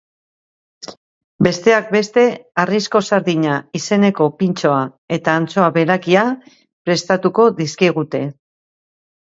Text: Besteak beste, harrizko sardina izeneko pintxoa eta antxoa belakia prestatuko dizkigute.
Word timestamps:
Besteak 1.47 1.91
beste, 1.97 2.23
harrizko 2.63 3.03
sardina 3.09 3.59
izeneko 3.81 4.29
pintxoa 4.41 4.81
eta 5.19 5.39
antxoa 5.43 5.69
belakia 5.81 6.27
prestatuko 6.57 7.51
dizkigute. 7.63 8.27